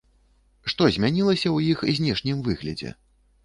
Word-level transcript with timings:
Што 0.73 0.87
змянілася 0.95 1.47
ў 1.51 1.59
іх 1.77 1.87
знешнім 2.01 2.43
выглядзе? 2.51 2.99